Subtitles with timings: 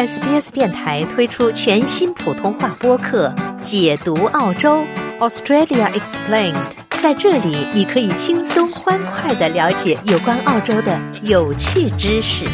[0.00, 3.28] SBS 电台推出全新普通话播客
[3.60, 4.82] 《解读澳洲
[5.18, 6.54] Australia Explained》。
[7.02, 12.46] 在这里，你可以轻松欢快的了解有关澳洲的有趣知识。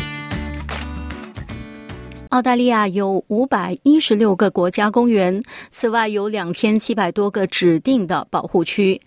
[2.30, 5.40] 澳大利亚有五百一十六个国家公园，
[5.70, 9.00] 此外有两千七百多个指定的保护区。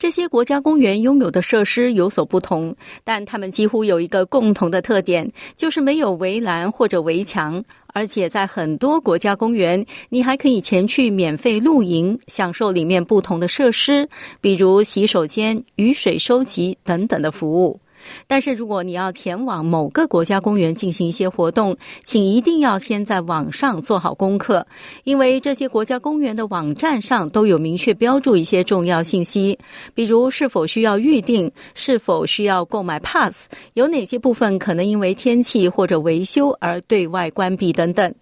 [0.00, 2.74] 这些国家公园拥有的设施有所不同，
[3.04, 7.64] 但它们几乎有一个共同的特点，就是没有围栏或者围墙。
[7.94, 14.06] 而且在很多国家公园，你还可以前去免费露营，享受里面不同的设施，
[14.40, 17.80] 比如洗手间、雨水收集等等的服务。
[18.26, 24.66] 但是，如果你要前往某个国家公园进行一些活动，请一定要先在网上做好功课，
[25.04, 29.58] 因为这些国家公园的网站上都有明确标注一些重要信息，
[29.94, 38.12] 比如是否需要预定、是否需要购买 pass、有哪些部分可能因为天气或者维修而对外关闭等等。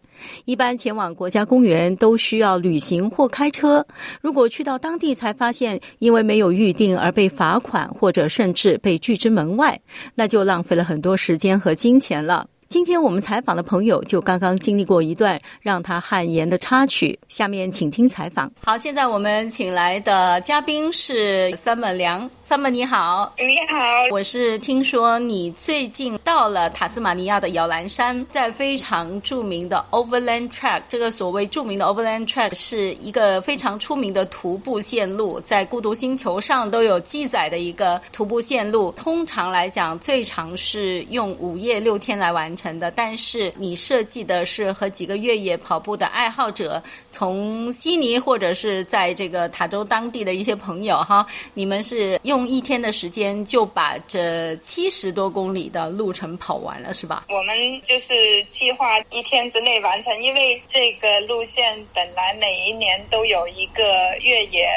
[0.45, 3.87] 一般前往国家公园都需要旅行或开车。
[4.21, 9.81] 如果去到当地才发现因为没有预定而被罚款，或者甚至被拒之门外，
[10.15, 12.47] 那就浪费了很多时间和金钱了。
[12.73, 18.51] 今天我们采访的朋友就刚刚经历过一段让他汗颜的插曲，下面请听采访。
[18.65, 23.77] 好，现在我们请来的嘉宾是 Summer 梁，Summer 你好，你好，
[24.11, 38.91] 我是听说你最近到了塔斯马尼亚的摇篮山，在非常著名的 Overland Track，这个所谓著名的 Overland Track 是一个非常出名的徒步线路，在孤独星球上都有记载的一个徒步线路。
[38.93, 42.62] 通常来讲，最长是用五夜六天来完成。
[42.63, 57.25] 成的，但是你设计的是和几个越野跑步的爱好者，从悉尼或者是在这个塔州当地的一些朋友哈，你们是用一天的时间就把这七十多公里的路程跑完了，是吧？
[57.29, 63.83] 我们就是计划一天之内完成，因为这个路线本来每一年都有一个
[64.21, 64.69] 越野。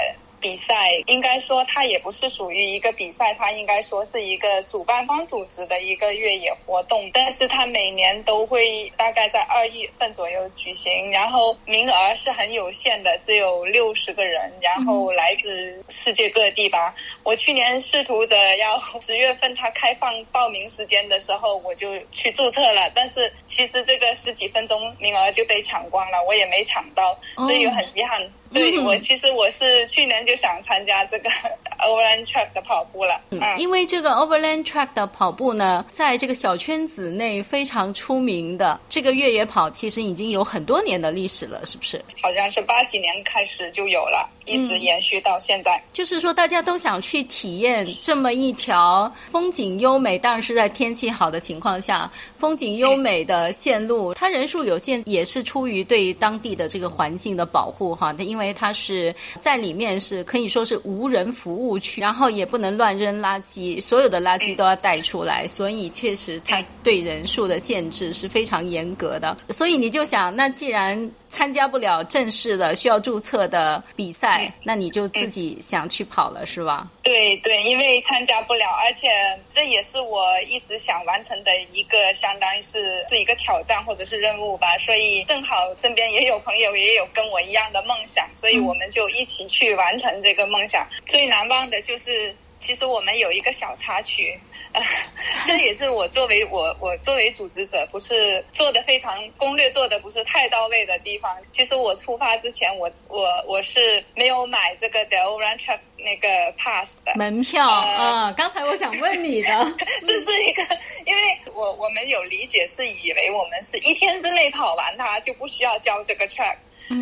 [0.45, 7.09] 比赛应该说，它也不是属于一个比赛，它应该说是一个主办方组织的一个越野活动。
[7.11, 16.93] 但是它每年都会大概在二月份左右举行，然后名额是很有限的，只有六十个人，然后来自世界各地吧。
[17.23, 28.31] 我去年试图着要十月份它开放报名时间的时候，我就去注册了，但是其实这个十几分钟名额就被抢光了，我也没抢到，所以很遗憾。
[28.55, 31.29] 对我其实我是去年就想参加这个
[31.79, 42.01] Overland Track 的跑步了，嗯，因为这个 Overland Track 的跑步呢，在这个小圈子内非常出名的这个越野跑，其实已经有很多年的历史了，是不是？
[42.21, 45.81] 好像是八几年开始就有了，一直延续到现在。
[45.91, 54.13] 就是说，大家都想去体验这么一条风景优美，当然是在天气好的情况下，风景优美的线路。
[54.13, 58.13] 它人数有限，也是出于对当地的这个环境的保护哈。
[58.13, 69.35] 它因为因为它是在里面是可以说是无人服务区，然后也不能乱扔垃圾，所有的垃圾都要带出来，所以确实它对人数的限制是非常严格的。
[69.49, 76.87] 所以你就想，那既然参加不了正式的需要注册的比赛，那你就自己想去跑了，是吧？
[77.05, 79.07] 对对，因为参加不了，而且
[79.53, 84.75] 这也是我一直想完成的一个，相当于是是一个挑战或者是任务吧。
[84.79, 88.27] 所以正好身边也有朋友也有跟我一样的梦想。
[88.33, 90.87] 所以我们就一起去完成这个梦想。
[91.05, 94.39] 最难忘的就是，其实我们有一个小插曲，
[94.71, 94.81] 呃
[95.45, 101.37] 这也是我作为我我作为组织者，不是做的非常攻略做的不是太到位的地方。
[101.51, 106.27] 其实我出发之前，我我我是没有买这个 The Orange Trip 那个
[106.57, 108.31] pass 的门票啊。
[108.35, 109.49] 刚才我想问你的，
[110.07, 110.63] 这是一个，
[111.05, 111.21] 因为
[111.53, 116.55] 我我们有理解是以为我们是一天之内跑完它就不需要交这个 track。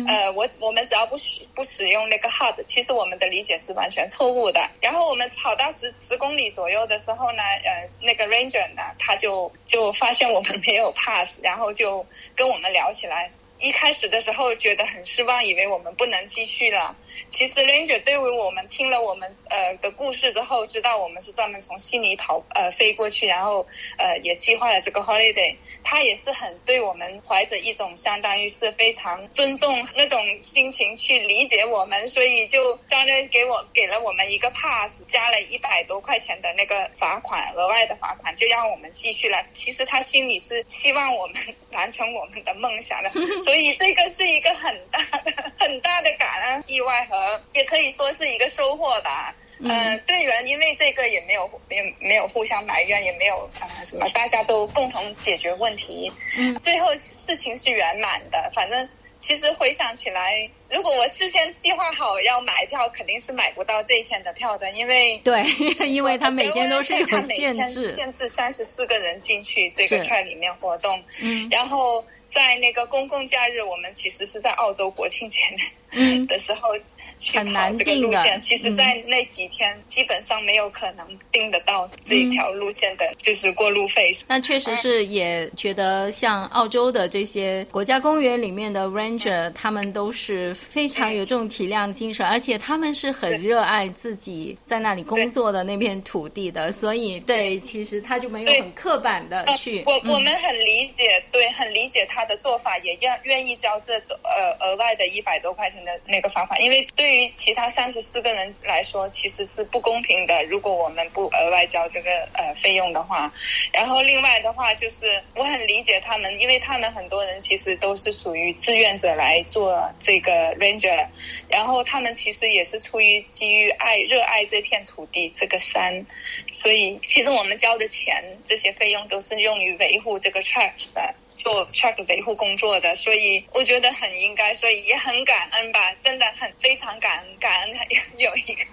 [0.08, 4.70] 呃，我我们只要不使不使用那个 hard，其实我们的理解是完全错误的。
[4.80, 13.30] 然后我们跑到十十公里左右的时候呢，呃，那个 Ranger 呢，他就就发现我们没有 pass，然后就跟我们聊起来。
[13.64, 16.94] 一开始的时候觉得很失望，以为我们不能继续了。
[17.30, 23.66] 其实 Ranger 对于我们听了我们呃的故事之后，知道我们是专门从悉尼跑呃飞过去，然后
[23.96, 25.56] 呃也计划了这个 holiday。
[25.82, 39.42] 他也是很对我们怀着一种相当于是非常尊重那种心情去理解我们，所以就相当于给我给了我们一个 pass，加了一百多块钱的那个罚款，额外的罚款就让我们继续了。
[39.54, 41.36] 其实他心里是希望我们
[41.72, 43.08] 完成我们的梦想的。
[43.40, 49.34] 所 以这个是一个很大的、很大的感恩、意外和，也可以说是一个收获吧。
[49.60, 56.10] 嗯，队员因为这个也没有没有没有互相埋怨，也没有呃什么，大家都共同解决问题。
[56.36, 58.50] 嗯，最后事情是圆满的。
[58.52, 58.86] 反正
[59.20, 65.42] 其实回想起来，如果我事先计划好要买票，肯定是买不到这一天的票的，因为对，
[65.88, 71.02] 因为他每天都是有限制，限制三十四个人进去这个圈里面活动。
[71.20, 75.56] 嗯，然后在那个公共假日，我们其实是在澳洲国庆前。
[75.94, 76.70] 嗯的时候
[77.18, 84.12] 去跑这个路线，其实，在那几天基本上没有可能定得到这一条路线的，就是过路费。
[84.26, 99.84] 那确实是也觉得，像澳洲的这些国家公园里面的 ranger，他们都是非常有这种体谅精神，而且他们是很热爱自己在那里工作的那片土地的，所以对，其实他就没有很刻板的去。
[99.86, 105.83] 我我们很理解，对，很理解他的做法，也愿愿意交这呃额外的一百多块钱。
[105.84, 110.44] 的那个方法，因为对于其他三十四个人来说，其实是不公平的。
[110.44, 113.32] 如果我们不额外交这个呃费用的话，
[113.72, 121.06] 然后另外的话就是，我很理解他们，因为他们很多人其实都是属于志愿者来做这个 ranger，
[121.48, 126.04] 然后他们其实也是出于基于爱、热爱这片土地、这个山，
[126.52, 131.14] 所以其实我们交的钱这些费用都是用于维护这个 track 的。
[131.34, 137.76] 做 track 维护工作的，所以我觉得很应该，所以也很感恩吧，真的很非常感恩，感恩
[138.18, 138.64] 有一个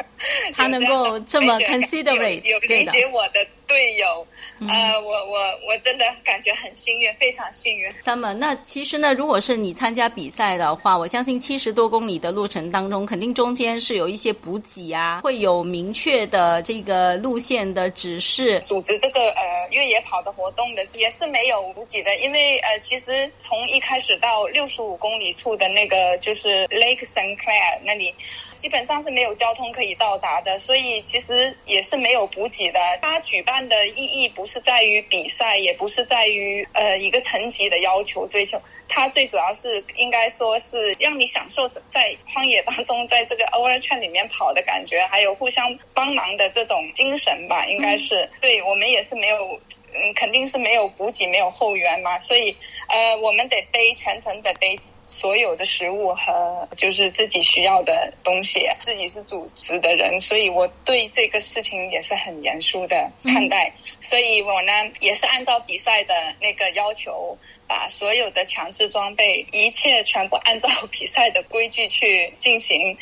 [0.54, 4.28] 他能够这么 considerate，有理解我的队友。
[4.70, 7.90] 呃，我我我真的感觉很幸运，非常幸运。
[7.94, 18.60] Summer，那其实呢，如果是你参加比赛的话，我相信七十多公里的路程当中，肯定中间是有一些补给啊，会有明确的这个路线的指示。
[18.60, 19.42] 组织这个呃
[19.72, 28.14] 越野跑的活动的也是没有补给的，因为呃，其实从一开始到六十五公里处的那个就是 Lake Saint Clair 那里。
[28.62, 32.80] 基本上是没有交通可以到达的，所以其实也是没有补给的。
[33.02, 47.66] 它举办的意义不是在于比赛，也不是在于呃一个成绩的要求追求，它最主要是应该说是让你享受在荒野当中，在这个 over 圈里面跑的感觉，还有互相帮忙的这种精神吧。
[47.66, 49.60] 应该是对我们也是没有，
[49.94, 52.56] 嗯，肯定是没有补给，没有后援嘛，所以
[52.88, 54.80] 呃，我们得背全程得背。
[55.08, 63.70] 所有的食物和就是自己需要的东西，自己是组织的人，所以我对这个事情也是很严肃的看待。
[64.00, 64.72] 所以我呢
[65.02, 67.38] 也是按照比赛的那个要求，
[67.72, 72.98] 把所有的强制装备，一切全部按照 比赛的规矩去进行。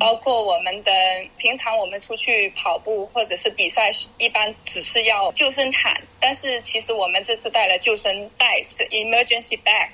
[0.00, 0.90] 包括我们的
[1.36, 9.90] 平常我们出去跑步或者是比赛，一般只是要救生毯，但是其实我们这次带了救生袋，是 emergency bag。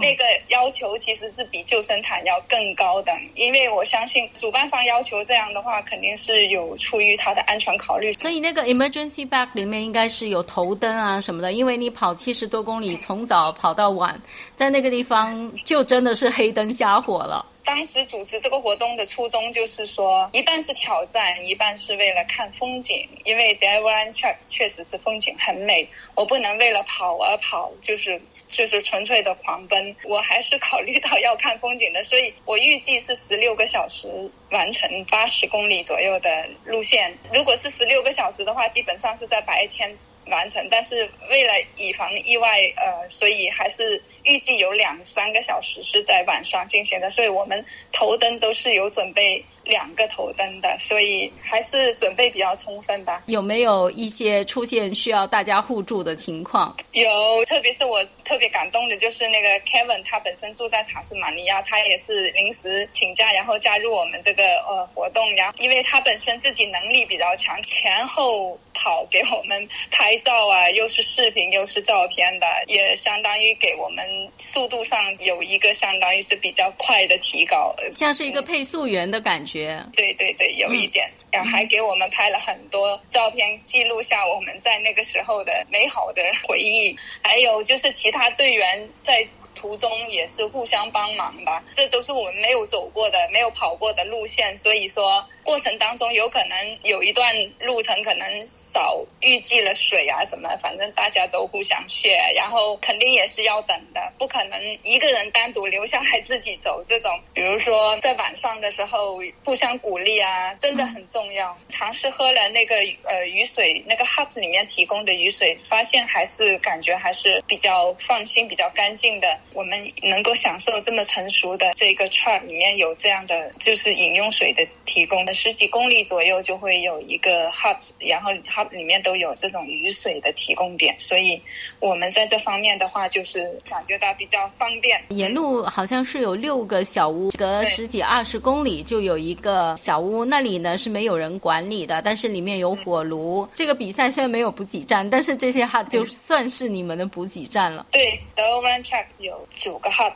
[0.00, 8.12] 那个要求其实是比救生毯要更高的，因为我相信主办方要求这样的话，肯定是有出于他的安全考虑。
[8.14, 14.20] 所以那个 emergency bag 里面应该是有头灯啊什么的，因为你跑七十多公里，从早跑到晚，
[14.54, 17.44] 在那个地方就真的是黑灯瞎火了。
[17.66, 23.06] 当时组织这个活动的初衷就是说，一半是挑战，一半是为了看风景。
[23.24, 29.94] 因为 d e v o n 确确实是风景很美，我不能为了跑而跑，就是就是纯粹的狂奔。
[30.04, 37.12] 我还是考虑到要看风景的，所以我预计是十六个小时完成八十公里左右的路线。
[37.34, 39.92] 如果是十六个小时的话，基本上是在白天
[40.26, 40.64] 完成。
[40.70, 44.00] 但是为了以防意外，呃，所以还是。
[44.26, 49.44] 预计有两三个小时是在晚上进行的，所以我们头灯都是有准备。
[49.66, 53.22] 两个头灯的，所以还是准备比较充分吧。
[53.26, 56.76] 有没有一些出现需要大家互助的情况？
[56.92, 65.34] 有，特别是我特别感动的就是那个 Kevin，他本身住在塔斯马尼亚，他也是临时请假，然后加入我们这个呃活动。
[65.34, 74.06] 然后，因为他本身自己能力比较强，前后跑给我们拍照啊，又是视频又是照片的，也相当于给我们
[74.38, 79.55] 速度上有一个相当于是比较快的提高，像是一个配速员的感觉。
[79.94, 86.96] 对对对，有一点，然后还给我们拍了很多照片，记录下我们在那个时候的美好的回忆。
[87.22, 89.26] 还有就是其他队员在
[89.66, 98.46] 途中也是互相帮忙吧，这都是我们没有走过的、没有跑过的路线，所以说过程当中有可能有一段路程可能。
[98.76, 106.84] 少预计了水啊什么，反正大家都互相血，然后肯定也是要等的，不可能一个人单独留下来自己走。
[106.86, 111.56] 这种，比如说在晚上的时候互相鼓励啊，真的很重要。
[111.70, 119.38] 尝试喝了那个呃雨水，那个 hut 里面提供的雨水，发现还是感觉还是比较放心、比较干净的。
[119.56, 131.40] 我们能够享受这么成熟的这个 truck 里面有这样的就是饮用水的提供的，十几公里左右就会有一个 hut，然后 hut 里面都有这种雨水的提供点，所以
[131.80, 135.02] 我们在这方面的话，就是感觉到比较方便。
[135.08, 143.48] 沿路好像是有六个小屋，隔十几二十公里就有一个小屋，那里呢是没有人管理的，但是里面有火炉。
[143.54, 147.86] 这个比赛虽然没有补给站，但是这些 hut 就算是你们的补给站了。
[147.90, 150.12] 对，The Run Track 有九个 hut，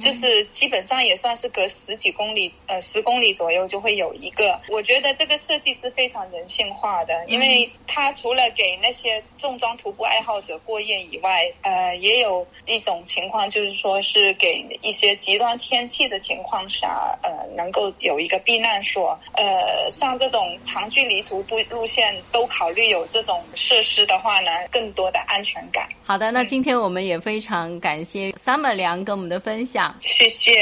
[0.00, 4.60] 就是基本上也算是隔十几公里，呃，十公里左右就会有一个。
[4.68, 19.18] 我觉得这个设计是非常人性化的，因为它除了给那些重装徒步爱好者过夜以外，呃，也有一种情况就是说是给一些极端天气的情况下，呃，能够有一个避难所。
[19.34, 25.88] 呃，像这种长距离徒步路线都考虑有这种设施的话呢，更多的安全感。
[26.04, 30.52] 好的，那今天我们也非常感谢 Summer 梁跟我们的分享，谢谢。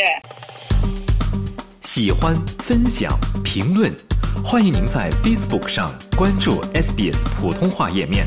[1.82, 2.34] 喜欢、
[2.66, 3.94] 分享、评论，
[4.44, 8.24] 欢迎您在 Facebook 上关注 SBS 普通话页面。